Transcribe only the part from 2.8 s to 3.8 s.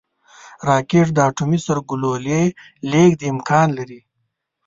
لیږد امکان